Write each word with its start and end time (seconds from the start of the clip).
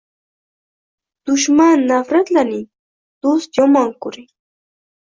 Dushman 1.31 1.85
nafratlaning, 1.93 2.65
do’st 3.23 3.63
yomon 3.63 3.97
ko’ring 4.05 4.31